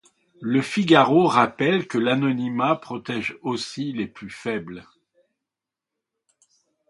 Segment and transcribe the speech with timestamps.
[0.41, 4.87] Le Figaro rappelle que l'anonymat protège aussi les plus faibles.